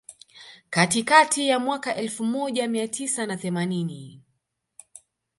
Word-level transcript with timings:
Katikati 0.69 1.47
ya 1.47 1.59
mwaka 1.59 1.95
elfu 1.95 2.23
moja 2.25 2.67
mia 2.67 2.87
tisa 2.87 3.25
na 3.25 3.37
themanini 3.37 4.21